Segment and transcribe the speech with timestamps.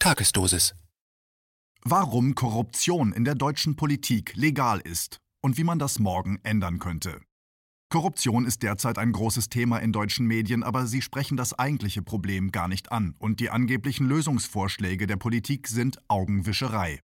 [0.00, 0.76] Tagesdosis.
[1.82, 7.20] Warum Korruption in der deutschen Politik legal ist und wie man das morgen ändern könnte.
[7.90, 12.52] Korruption ist derzeit ein großes Thema in deutschen Medien, aber sie sprechen das eigentliche Problem
[12.52, 17.00] gar nicht an und die angeblichen Lösungsvorschläge der Politik sind Augenwischerei.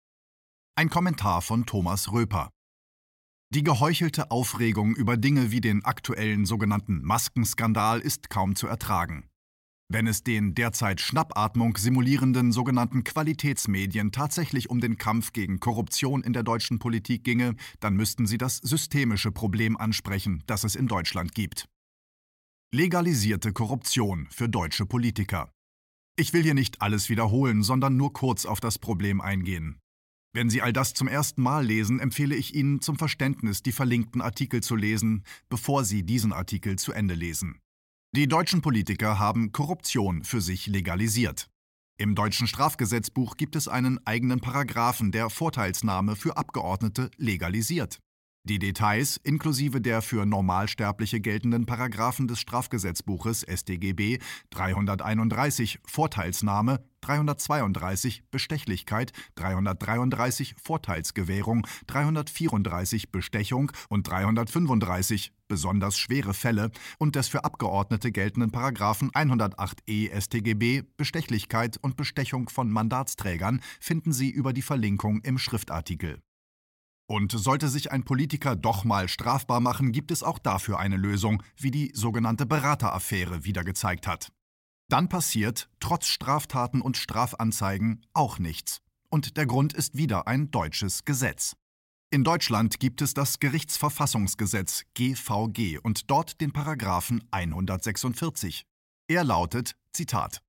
[0.77, 2.51] Ein Kommentar von Thomas Röper.
[3.55, 9.32] Die geheuchelte Aufregung über Dinge wie den aktuellen sogenannten Maskenskandal ist kaum zu ertragen.
[9.95, 16.33] Wenn es den derzeit Schnappatmung simulierenden sogenannten Qualitätsmedien tatsächlich um den Kampf gegen Korruption in
[16.33, 21.35] der deutschen Politik ginge, dann müssten sie das systemische Problem ansprechen, das es in Deutschland
[21.35, 21.69] gibt.
[22.75, 25.53] Legalisierte Korruption für deutsche Politiker.
[26.17, 29.79] Ich will hier nicht alles wiederholen, sondern nur kurz auf das Problem eingehen.
[30.33, 34.23] Wenn Sie all das zum ersten Mal lesen, empfehle ich Ihnen zum Verständnis die verlinkten
[34.23, 37.59] Artikel zu lesen, bevor Sie diesen Artikel zu Ende lesen.
[38.15, 41.49] Die deutschen Politiker haben Korruption für sich legalisiert.
[41.97, 48.01] Im deutschen Strafgesetzbuch gibt es einen eigenen Paragraphen, der Vorteilsnahme für Abgeordnete legalisiert.
[48.45, 54.19] Die Details, inklusive der für Normalsterbliche geltenden Paragraphen des Strafgesetzbuches StGB
[54.51, 67.29] 331 Vorteilsnahme, 332 Bestechlichkeit, 333 Vorteilsgewährung, 334 Bestechung und 335 besonders schwere Fälle und des
[67.29, 74.63] für Abgeordnete geltenden Paragraphen 108e StGB Bestechlichkeit und Bestechung von Mandatsträgern finden Sie über die
[74.63, 76.21] Verlinkung im Schriftartikel.
[77.13, 81.43] Und sollte sich ein Politiker doch mal strafbar machen, gibt es auch dafür eine Lösung,
[81.59, 84.33] wie die sogenannte Berateraffäre wieder gezeigt hat.
[84.89, 88.81] Dann passiert, trotz Straftaten und Strafanzeigen, auch nichts.
[89.11, 91.55] Und der Grund ist wieder ein deutsches Gesetz.
[92.09, 98.65] In Deutschland gibt es das Gerichtsverfassungsgesetz GVG und dort den Paragraphen 146.
[99.09, 100.41] Er lautet, Zitat,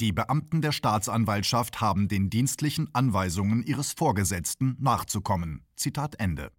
[0.00, 5.64] die Beamten der Staatsanwaltschaft haben den dienstlichen Anweisungen ihres Vorgesetzten nachzukommen.
[5.76, 6.52] Zitat Ende.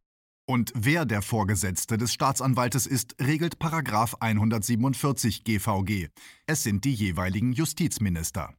[0.45, 6.07] Und wer der Vorgesetzte des Staatsanwaltes ist, regelt 147 GVG.
[6.47, 8.55] Es sind die jeweiligen Justizminister.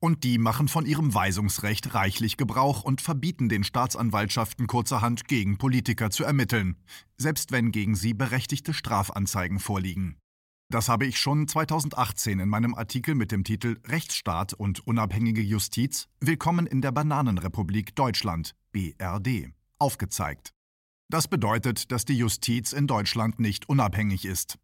[0.00, 6.10] Und die machen von ihrem Weisungsrecht reichlich Gebrauch und verbieten den Staatsanwaltschaften kurzerhand gegen Politiker
[6.10, 6.76] zu ermitteln,
[7.16, 10.16] selbst wenn gegen sie berechtigte Strafanzeigen vorliegen.
[10.68, 16.08] Das habe ich schon 2018 in meinem Artikel mit dem Titel Rechtsstaat und unabhängige Justiz
[16.18, 20.50] Willkommen in der Bananenrepublik Deutschland BRD aufgezeigt.
[21.08, 24.58] Das bedeutet, dass die Justiz in Deutschland nicht unabhängig ist.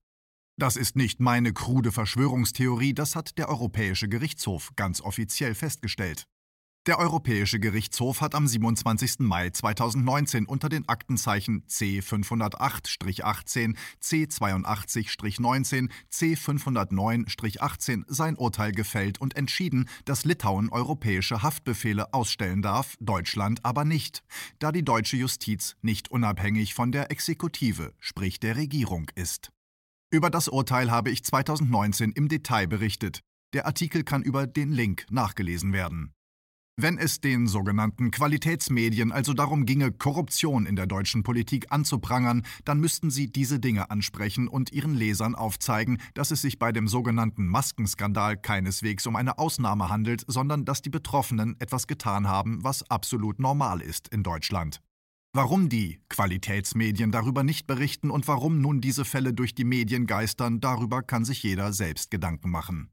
[0.59, 6.27] Das ist nicht meine krude Verschwörungstheorie, das hat der Europäische Gerichtshof ganz offiziell festgestellt.
[6.89, 9.21] Der Europäische Gerichtshof hat am 27.
[9.21, 20.71] Mai 2019 unter den Aktenzeichen C508-18, C82-19, C509-18 sein Urteil gefällt und entschieden, dass Litauen
[20.71, 24.25] europäische Haftbefehle ausstellen darf, Deutschland aber nicht,
[24.59, 29.53] da die deutsche Justiz nicht unabhängig von der Exekutive, sprich der Regierung, ist.
[30.11, 33.21] Über das Urteil habe ich 2019 im Detail berichtet.
[33.53, 36.13] Der Artikel kann über den Link nachgelesen werden.
[36.83, 42.81] Wenn es den sogenannten Qualitätsmedien also darum ginge, Korruption in der deutschen Politik anzuprangern, dann
[42.81, 47.47] müssten sie diese Dinge ansprechen und ihren Lesern aufzeigen, dass es sich bei dem sogenannten
[47.47, 53.39] Maskenskandal keineswegs um eine Ausnahme handelt, sondern dass die Betroffenen etwas getan haben, was absolut
[53.39, 54.83] normal ist in Deutschland.
[55.33, 60.59] Warum die Qualitätsmedien darüber nicht berichten und warum nun diese Fälle durch die Medien geistern,
[60.59, 62.91] darüber kann sich jeder selbst Gedanken machen.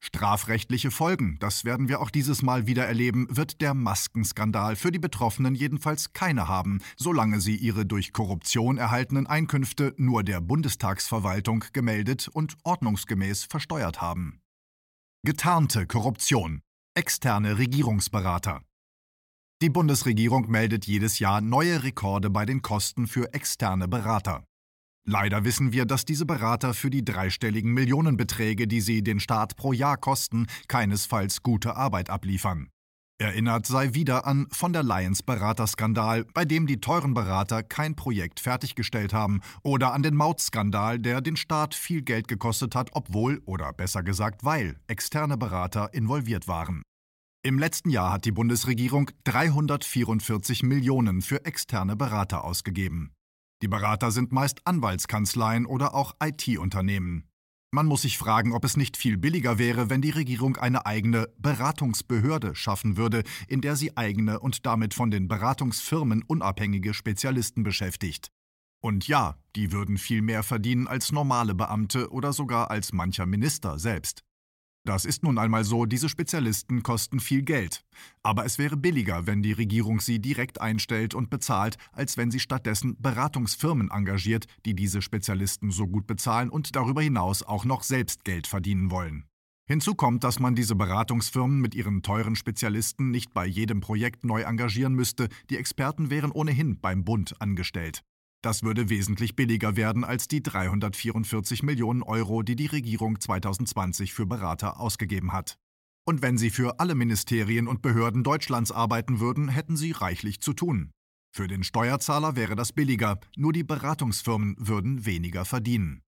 [0.00, 4.98] Strafrechtliche Folgen, das werden wir auch dieses Mal wieder erleben, wird der Maskenskandal für die
[4.98, 12.28] Betroffenen jedenfalls keine haben, solange sie ihre durch Korruption erhaltenen Einkünfte nur der Bundestagsverwaltung gemeldet
[12.28, 14.40] und ordnungsgemäß versteuert haben.
[15.24, 16.62] Getarnte Korruption.
[16.94, 18.62] Externe Regierungsberater.
[19.60, 24.47] Die Bundesregierung meldet jedes Jahr neue Rekorde bei den Kosten für externe Berater.
[25.10, 29.72] Leider wissen wir, dass diese Berater für die dreistelligen Millionenbeträge, die sie den Staat pro
[29.72, 32.68] Jahr kosten, keinesfalls gute Arbeit abliefern.
[33.18, 38.38] Erinnert sei wieder an von der Lions Beraterskandal, bei dem die teuren Berater kein Projekt
[38.38, 43.72] fertiggestellt haben, oder an den Mautskandal, der den Staat viel Geld gekostet hat, obwohl oder
[43.72, 46.82] besser gesagt, weil externe Berater involviert waren.
[47.42, 53.14] Im letzten Jahr hat die Bundesregierung 344 Millionen für externe Berater ausgegeben.
[53.60, 57.28] Die Berater sind meist Anwaltskanzleien oder auch IT-Unternehmen.
[57.70, 61.28] Man muss sich fragen, ob es nicht viel billiger wäre, wenn die Regierung eine eigene
[61.38, 68.28] Beratungsbehörde schaffen würde, in der sie eigene und damit von den Beratungsfirmen unabhängige Spezialisten beschäftigt.
[68.80, 73.78] Und ja, die würden viel mehr verdienen als normale Beamte oder sogar als mancher Minister
[73.78, 74.22] selbst.
[74.88, 77.84] Das ist nun einmal so, diese Spezialisten kosten viel Geld.
[78.22, 82.40] Aber es wäre billiger, wenn die Regierung sie direkt einstellt und bezahlt, als wenn sie
[82.40, 88.24] stattdessen Beratungsfirmen engagiert, die diese Spezialisten so gut bezahlen und darüber hinaus auch noch selbst
[88.24, 89.26] Geld verdienen wollen.
[89.66, 94.40] Hinzu kommt, dass man diese Beratungsfirmen mit ihren teuren Spezialisten nicht bei jedem Projekt neu
[94.40, 98.04] engagieren müsste, die Experten wären ohnehin beim Bund angestellt.
[98.42, 104.26] Das würde wesentlich billiger werden als die 344 Millionen Euro, die die Regierung 2020 für
[104.26, 105.58] Berater ausgegeben hat.
[106.06, 110.52] Und wenn sie für alle Ministerien und Behörden Deutschlands arbeiten würden, hätten sie reichlich zu
[110.52, 110.90] tun.
[111.34, 116.02] Für den Steuerzahler wäre das billiger, nur die Beratungsfirmen würden weniger verdienen.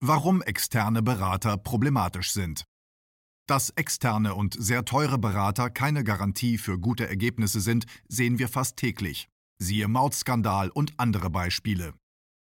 [0.00, 2.64] Warum externe Berater problematisch sind.
[3.46, 8.76] Dass externe und sehr teure Berater keine Garantie für gute Ergebnisse sind, sehen wir fast
[8.76, 9.28] täglich.
[9.58, 11.94] Siehe Mautskandal und andere Beispiele.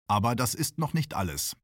[0.08, 1.56] Aber das ist noch nicht alles.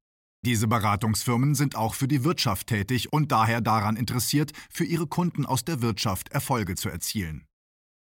[0.43, 5.45] Diese Beratungsfirmen sind auch für die Wirtschaft tätig und daher daran interessiert, für ihre Kunden
[5.45, 7.45] aus der Wirtschaft Erfolge zu erzielen.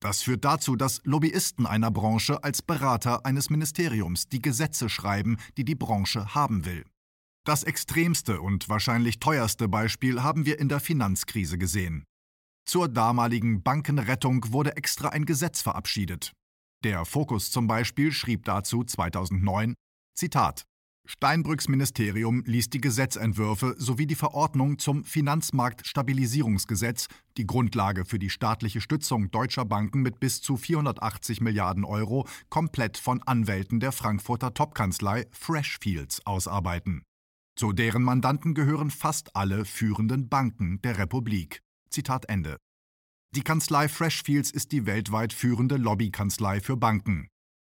[0.02, 5.66] Das führt dazu, dass Lobbyisten einer Branche als Berater eines Ministeriums die Gesetze schreiben, die
[5.66, 6.84] die Branche haben will.
[7.46, 12.06] Das extremste und wahrscheinlich teuerste Beispiel haben wir in der Finanzkrise gesehen.
[12.68, 16.34] Zur damaligen Bankenrettung wurde extra ein Gesetz verabschiedet.
[16.86, 19.74] Der Fokus zum Beispiel schrieb dazu 2009,
[20.14, 20.68] Zitat,
[21.08, 28.82] Steinbrücks Ministerium ließ die Gesetzentwürfe sowie die Verordnung zum Finanzmarktstabilisierungsgesetz, die Grundlage für die staatliche
[28.82, 35.26] Stützung deutscher Banken mit bis zu 480 Milliarden Euro, komplett von Anwälten der Frankfurter Topkanzlei
[35.32, 37.02] Freshfields ausarbeiten.
[37.56, 41.62] Zu deren Mandanten gehören fast alle führenden Banken der Republik.
[41.90, 42.58] Zitat Ende.
[43.36, 47.28] Die Kanzlei Freshfields ist die weltweit führende Lobbykanzlei für Banken.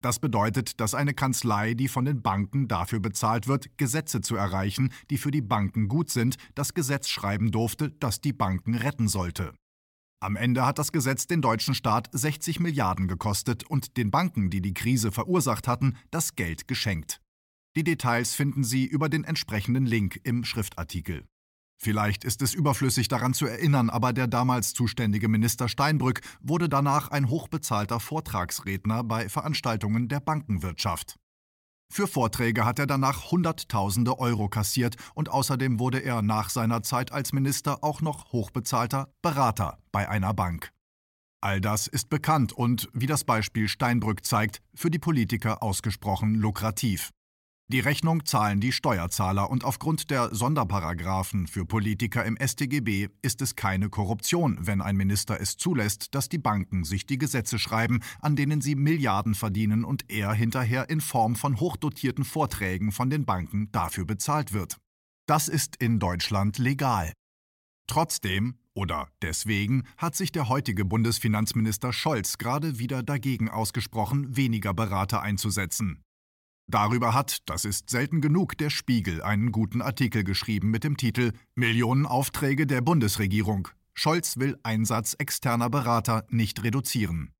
[0.02, 4.90] Das bedeutet, dass eine Kanzlei, die von den Banken dafür bezahlt wird, Gesetze zu erreichen,
[5.10, 9.52] die für die Banken gut sind, das Gesetz schreiben durfte, das die Banken retten sollte.
[10.22, 14.62] Am Ende hat das Gesetz den deutschen Staat 60 Milliarden gekostet und den Banken, die
[14.62, 17.20] die Krise verursacht hatten, das Geld geschenkt.
[17.76, 21.26] Die Details finden Sie über den entsprechenden Link im Schriftartikel.
[21.82, 27.08] Vielleicht ist es überflüssig daran zu erinnern, aber der damals zuständige Minister Steinbrück wurde danach
[27.08, 31.16] ein hochbezahlter Vortragsredner bei Veranstaltungen der Bankenwirtschaft.
[31.90, 37.12] Für Vorträge hat er danach Hunderttausende Euro kassiert und außerdem wurde er nach seiner Zeit
[37.12, 40.70] als Minister auch noch hochbezahlter Berater bei einer Bank.
[41.40, 47.10] All das ist bekannt und, wie das Beispiel Steinbrück zeigt, für die Politiker ausgesprochen lukrativ.
[47.72, 53.54] Die Rechnung zahlen die Steuerzahler und aufgrund der Sonderparagraphen für Politiker im StGB ist es
[53.54, 58.34] keine Korruption, wenn ein Minister es zulässt, dass die Banken sich die Gesetze schreiben, an
[58.34, 63.70] denen sie Milliarden verdienen und er hinterher in Form von hochdotierten Vorträgen von den Banken
[63.70, 64.78] dafür bezahlt wird.
[65.26, 67.12] Das ist in Deutschland legal.
[67.86, 75.22] Trotzdem oder deswegen hat sich der heutige Bundesfinanzminister Scholz gerade wieder dagegen ausgesprochen, weniger Berater
[75.22, 76.02] einzusetzen.
[76.70, 81.32] Darüber hat, das ist selten genug, der Spiegel einen guten Artikel geschrieben mit dem Titel
[81.56, 83.66] Millionenaufträge der Bundesregierung.
[83.92, 87.32] Scholz will Einsatz externer Berater nicht reduzieren.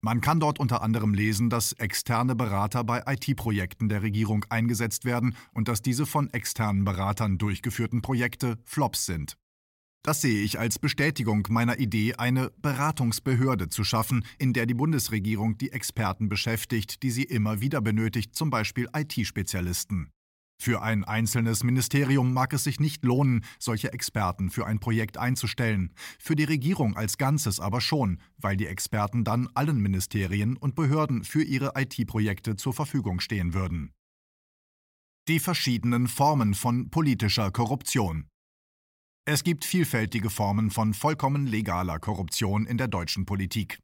[0.00, 5.34] Man kann dort unter anderem lesen, dass externe Berater bei IT-Projekten der Regierung eingesetzt werden
[5.52, 9.36] und dass diese von externen Beratern durchgeführten Projekte Flops sind.
[10.02, 15.58] Das sehe ich als Bestätigung meiner Idee, eine Beratungsbehörde zu schaffen, in der die Bundesregierung
[15.58, 20.10] die Experten beschäftigt, die sie immer wieder benötigt, zum Beispiel IT-Spezialisten.
[20.60, 25.94] Für ein einzelnes Ministerium mag es sich nicht lohnen, solche Experten für ein Projekt einzustellen,
[26.18, 31.22] für die Regierung als Ganzes aber schon, weil die Experten dann allen Ministerien und Behörden
[31.22, 33.92] für ihre IT-Projekte zur Verfügung stehen würden.
[35.28, 38.26] Die verschiedenen Formen von politischer Korruption
[39.30, 43.78] es gibt vielfältige Formen von vollkommen legaler Korruption in der deutschen Politik.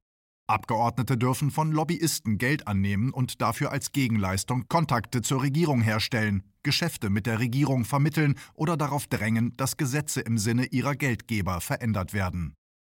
[0.47, 7.11] Abgeordnete dürfen von Lobbyisten Geld annehmen und dafür als Gegenleistung Kontakte zur Regierung herstellen, Geschäfte
[7.11, 12.55] mit der Regierung vermitteln oder darauf drängen, dass Gesetze im Sinne ihrer Geldgeber verändert werden.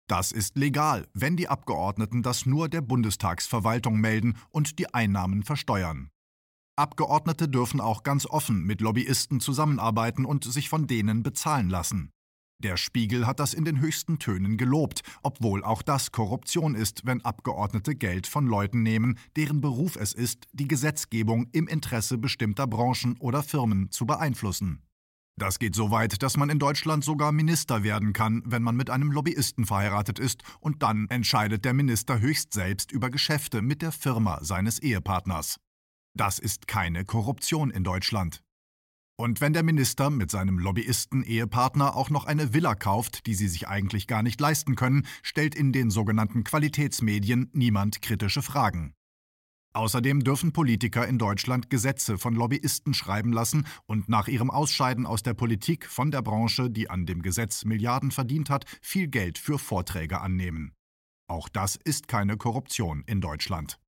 [0.08, 6.12] Das ist legal, wenn die Abgeordneten das nur der Bundestagsverwaltung melden und die Einnahmen versteuern.
[6.78, 12.12] Abgeordnete dürfen auch ganz offen mit Lobbyisten zusammenarbeiten und sich von denen bezahlen lassen.
[12.64, 17.24] Der Spiegel hat das in den höchsten Tönen gelobt, obwohl auch das Korruption ist, wenn
[17.24, 23.16] Abgeordnete Geld von Leuten nehmen, deren Beruf es ist, die Gesetzgebung im Interesse bestimmter Branchen
[23.20, 24.82] oder Firmen zu beeinflussen.
[25.40, 28.90] Das geht so weit, dass man in Deutschland sogar Minister werden kann, wenn man mit
[28.90, 33.92] einem Lobbyisten verheiratet ist, und dann entscheidet der Minister höchst selbst über Geschäfte mit der
[33.92, 35.60] Firma seines Ehepartners.
[36.16, 38.42] Das ist keine Korruption in Deutschland.
[39.20, 43.68] Und wenn der Minister mit seinem Lobbyisten-Ehepartner auch noch eine Villa kauft, die sie sich
[43.68, 48.94] eigentlich gar nicht leisten können, stellt in den sogenannten Qualitätsmedien niemand kritische Fragen.
[49.74, 55.24] Außerdem dürfen Politiker in Deutschland Gesetze von Lobbyisten schreiben lassen und nach ihrem Ausscheiden aus
[55.24, 59.58] der Politik von der Branche, die an dem Gesetz Milliarden verdient hat, viel Geld für
[59.58, 60.74] Vorträge annehmen.
[61.28, 63.80] Auch das ist keine Korruption in Deutschland.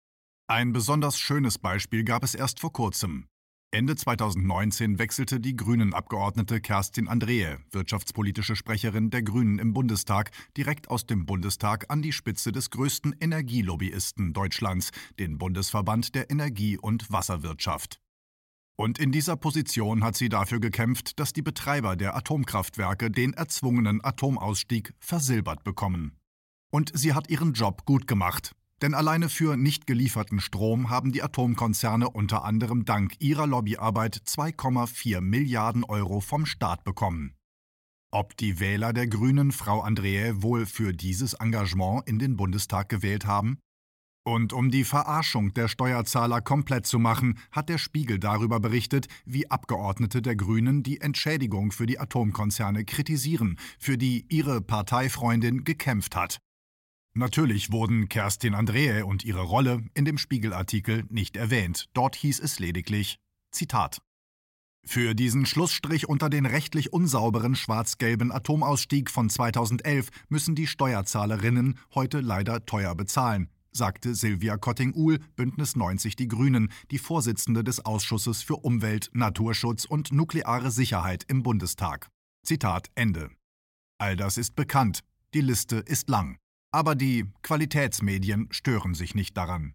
[0.48, 3.28] Ein besonders schönes Beispiel gab es erst vor kurzem.
[3.72, 11.06] Ende 2019 wechselte die Grünen-Abgeordnete Kerstin Andrehe, wirtschaftspolitische Sprecherin der Grünen im Bundestag, direkt aus
[11.06, 18.02] dem Bundestag an die Spitze des größten Energielobbyisten Deutschlands, den Bundesverband der Energie- und Wasserwirtschaft.
[18.76, 24.04] Und in dieser Position hat sie dafür gekämpft, dass die Betreiber der Atomkraftwerke den erzwungenen
[24.04, 26.18] Atomausstieg versilbert bekommen.
[26.72, 31.24] Und sie hat ihren Job gut gemacht, denn alleine für nicht gelieferten Strom haben die
[31.24, 37.33] Atomkonzerne unter anderem dank ihrer Lobbyarbeit 2,4 Milliarden Euro vom Staat bekommen.
[38.12, 43.25] Ob die Wähler der Grünen Frau Andrehe wohl für dieses Engagement in den Bundestag gewählt
[43.25, 43.59] haben?
[44.25, 49.50] Und um die Verarschung der Steuerzahler komplett zu machen, hat der Spiegel darüber berichtet, wie
[49.50, 56.39] Abgeordnete der Grünen die Entschädigung für die Atomkonzerne kritisieren, für die ihre Parteifreundin gekämpft hat.
[57.13, 61.89] Natürlich wurden Kerstin Andrehe und ihre Rolle in dem Spiegelartikel nicht erwähnt.
[61.94, 63.20] Dort hieß es lediglich
[63.51, 64.00] Zitat
[64.84, 72.22] für diesen Schlussstrich unter den rechtlich unsauberen schwarz-gelben Atomausstieg von 2011 müssen die Steuerzahlerinnen heute
[72.22, 78.56] leider teuer bezahlen, sagte Silvia Kotting-Uhl, Bündnis 90 Die Grünen, die Vorsitzende des Ausschusses für
[78.56, 82.08] Umwelt, Naturschutz und nukleare Sicherheit im Bundestag.
[82.44, 83.30] Zitat Ende.
[84.00, 85.01] All das ist bekannt.
[85.34, 86.38] Die Liste ist lang.
[86.72, 89.74] Aber die Qualitätsmedien stören sich nicht daran.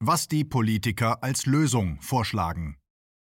[0.00, 2.76] Was die Politiker als Lösung vorschlagen.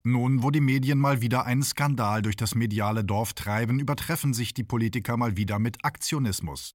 [0.06, 4.54] Nun, wo die Medien mal wieder einen Skandal durch das mediale Dorf treiben, übertreffen sich
[4.54, 6.74] die Politiker mal wieder mit Aktionismus.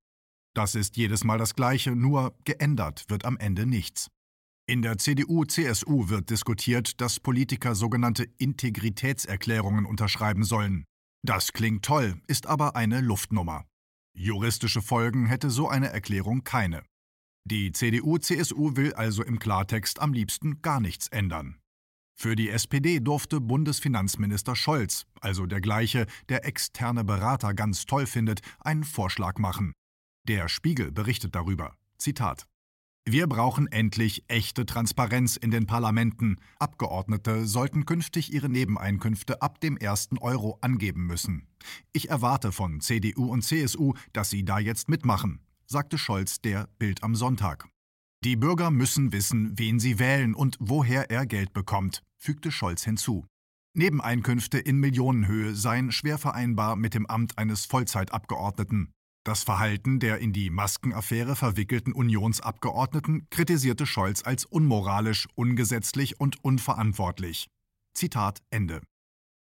[0.56, 4.10] Das ist jedes Mal das Gleiche, nur geändert wird am Ende nichts.
[4.68, 10.86] In der CDU-CSU wird diskutiert, dass Politiker sogenannte Integritätserklärungen unterschreiben sollen.
[11.26, 13.66] Das klingt toll, ist aber eine Luftnummer.
[14.22, 16.84] Juristische Folgen hätte so eine Erklärung keine.
[17.46, 21.56] Die CDU-CSU will also im Klartext am liebsten gar nichts ändern.
[22.20, 28.42] Für die SPD durfte Bundesfinanzminister Scholz, also der gleiche, der externe Berater ganz toll findet,
[28.60, 29.72] einen Vorschlag machen.
[30.28, 31.78] Der Spiegel berichtet darüber.
[31.98, 32.46] Zitat
[33.12, 36.38] wir brauchen endlich echte Transparenz in den Parlamenten.
[36.60, 41.48] Abgeordnete sollten künftig ihre Nebeneinkünfte ab dem ersten Euro angeben müssen.
[41.92, 47.02] Ich erwarte von CDU und CSU, dass sie da jetzt mitmachen, sagte Scholz der Bild
[47.02, 47.68] am Sonntag.
[48.24, 53.26] Die Bürger müssen wissen, wen sie wählen und woher er Geld bekommt, fügte Scholz hinzu.
[53.74, 58.92] Nebeneinkünfte in Millionenhöhe seien schwer vereinbar mit dem Amt eines Vollzeitabgeordneten.
[59.26, 67.48] Das Verhalten der in die Maskenaffäre verwickelten Unionsabgeordneten kritisierte Scholz als unmoralisch, ungesetzlich und unverantwortlich.
[67.94, 68.82] Zitat Ende.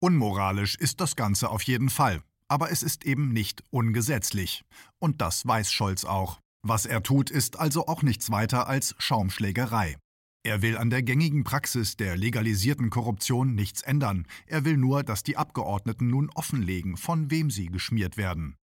[0.02, 4.62] Unmoralisch ist das Ganze auf jeden Fall, aber es ist eben nicht ungesetzlich.
[4.98, 6.40] Und das weiß Scholz auch.
[6.62, 9.96] Was er tut, ist also auch nichts weiter als Schaumschlägerei.
[10.42, 14.26] Er will an der gängigen Praxis der legalisierten Korruption nichts ändern.
[14.46, 18.56] Er will nur, dass die Abgeordneten nun offenlegen, von wem sie geschmiert werden.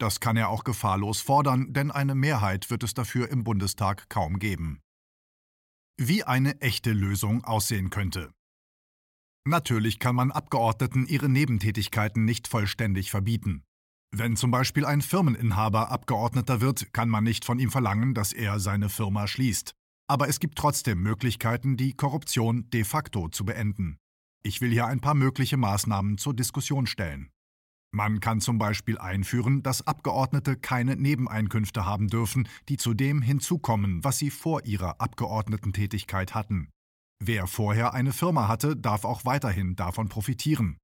[0.00, 4.38] Das kann er auch gefahrlos fordern, denn eine Mehrheit wird es dafür im Bundestag kaum
[4.38, 4.80] geben.
[5.98, 8.32] Wie eine echte Lösung aussehen könnte.
[9.44, 13.62] Natürlich kann man Abgeordneten ihre Nebentätigkeiten nicht vollständig verbieten.
[14.10, 18.58] Wenn zum Beispiel ein Firmeninhaber Abgeordneter wird, kann man nicht von ihm verlangen, dass er
[18.58, 19.74] seine Firma schließt.
[20.08, 23.98] Aber es gibt trotzdem Möglichkeiten, die Korruption de facto zu beenden.
[24.42, 27.30] Ich will hier ein paar mögliche Maßnahmen zur Diskussion stellen.
[27.92, 34.04] Man kann zum Beispiel einführen, dass Abgeordnete keine Nebeneinkünfte haben dürfen, die zu dem hinzukommen,
[34.04, 36.70] was sie vor ihrer Abgeordnetentätigkeit hatten.
[37.22, 40.78] Wer vorher eine Firma hatte, darf auch weiterhin davon profitieren.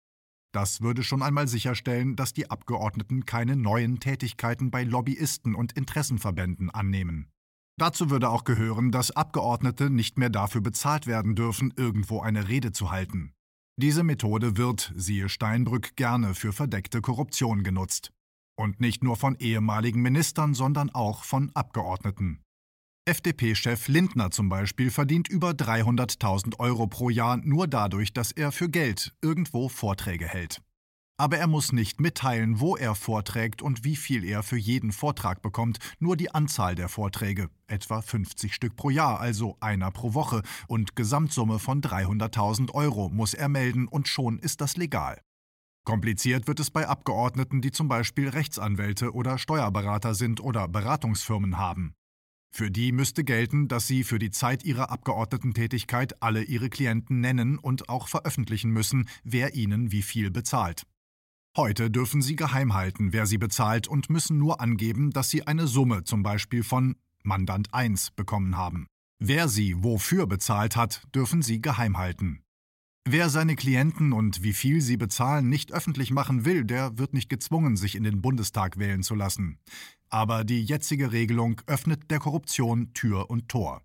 [0.52, 6.70] Das würde schon einmal sicherstellen, dass die Abgeordneten keine neuen Tätigkeiten bei Lobbyisten und Interessenverbänden
[6.70, 7.30] annehmen.
[7.78, 12.72] Dazu würde auch gehören, dass Abgeordnete nicht mehr dafür bezahlt werden dürfen, irgendwo eine Rede
[12.72, 13.34] zu halten.
[13.78, 18.10] Diese Methode wird, siehe Steinbrück, gerne für verdeckte Korruption genutzt.
[18.58, 22.40] Und nicht nur von ehemaligen Ministern, sondern auch von Abgeordneten.
[23.04, 28.70] FDP-Chef Lindner zum Beispiel verdient über 300.000 Euro pro Jahr nur dadurch, dass er für
[28.70, 30.62] Geld irgendwo Vorträge hält.
[31.18, 35.40] Aber er muss nicht mitteilen, wo er vorträgt und wie viel er für jeden Vortrag
[35.40, 40.42] bekommt, nur die Anzahl der Vorträge, etwa 50 Stück pro Jahr, also einer pro Woche,
[40.68, 45.18] und Gesamtsumme von 300.000 Euro muss er melden und schon ist das legal.
[45.86, 51.94] Kompliziert wird es bei Abgeordneten, die zum Beispiel Rechtsanwälte oder Steuerberater sind oder Beratungsfirmen haben.
[52.54, 57.58] Für die müsste gelten, dass sie für die Zeit ihrer Abgeordnetentätigkeit alle ihre Klienten nennen
[57.58, 60.86] und auch veröffentlichen müssen, wer ihnen wie viel bezahlt.
[61.56, 65.66] Heute dürfen sie geheim halten, wer sie bezahlt und müssen nur angeben, dass sie eine
[65.66, 68.86] Summe zum Beispiel von Mandant 1 bekommen haben.
[69.18, 72.42] Wer sie wofür bezahlt hat, dürfen sie geheim halten.
[73.08, 77.30] Wer seine Klienten und wie viel sie bezahlen nicht öffentlich machen will, der wird nicht
[77.30, 79.58] gezwungen, sich in den Bundestag wählen zu lassen.
[80.10, 83.80] Aber die jetzige Regelung öffnet der Korruption Tür und Tor.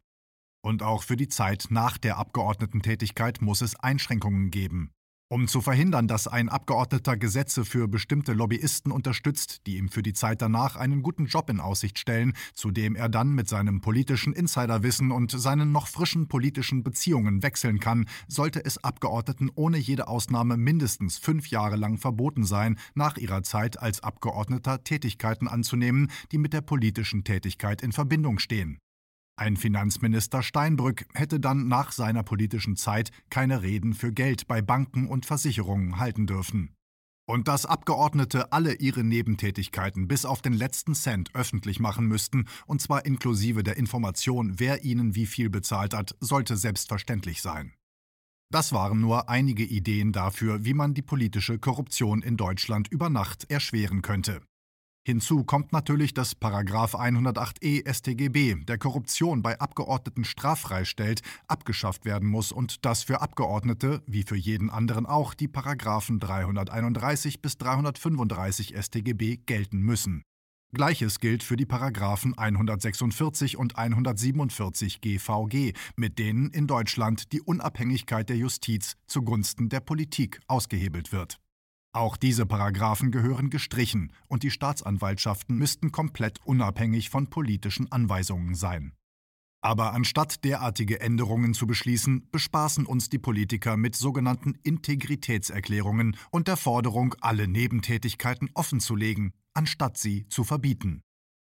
[0.62, 4.92] Und auch für die Zeit nach der Abgeordnetentätigkeit muss es Einschränkungen geben.
[5.32, 10.12] Um zu verhindern, dass ein Abgeordneter Gesetze für bestimmte Lobbyisten unterstützt, die ihm für die
[10.12, 14.34] Zeit danach einen guten Job in Aussicht stellen, zu dem er dann mit seinem politischen
[14.34, 20.58] Insiderwissen und seinen noch frischen politischen Beziehungen wechseln kann, sollte es Abgeordneten ohne jede Ausnahme
[20.58, 26.52] mindestens fünf Jahre lang verboten sein, nach ihrer Zeit als Abgeordneter Tätigkeiten anzunehmen, die mit
[26.52, 28.80] der politischen Tätigkeit in Verbindung stehen.
[29.42, 35.08] Ein Finanzminister Steinbrück hätte dann nach seiner politischen Zeit keine Reden für Geld bei Banken
[35.08, 36.76] und Versicherungen halten dürfen.
[37.28, 42.82] Und dass Abgeordnete alle ihre Nebentätigkeiten bis auf den letzten Cent öffentlich machen müssten, und
[42.82, 47.74] zwar inklusive der Information, wer ihnen wie viel bezahlt hat, sollte selbstverständlich sein.
[48.52, 53.50] Das waren nur einige Ideen dafür, wie man die politische Korruption in Deutschland über Nacht
[53.50, 54.44] erschweren könnte.
[55.04, 62.52] Hinzu kommt natürlich, dass 108e StGB, der Korruption bei Abgeordneten straffrei stellt, abgeschafft werden muss
[62.52, 69.38] und dass für Abgeordnete, wie für jeden anderen auch, die Paragraphen 331 bis 335 StGB
[69.38, 70.22] gelten müssen.
[70.74, 78.30] Gleiches gilt für die Paragraphen 146 und 147 GVG, mit denen in Deutschland die Unabhängigkeit
[78.30, 81.41] der Justiz zugunsten der Politik ausgehebelt wird.
[81.94, 88.94] Auch diese Paragraphen gehören gestrichen und die Staatsanwaltschaften müssten komplett unabhängig von politischen Anweisungen sein.
[89.64, 96.58] Aber anstatt derartige Änderungen zu beschließen, bespaßen uns die Politiker mit sogenannten Integritätserklärungen und der
[96.58, 101.02] Forderung, alle Nebentätigkeiten offenzulegen, anstatt sie zu verbieten.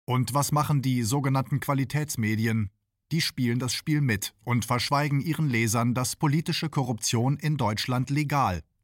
[0.06, 2.69] Und was machen die sogenannten Qualitätsmedien?
[3.12, 8.63] Die spielen das Spiel mit und verschweigen ihren Lesern, dass politische Korruption in Deutschland legal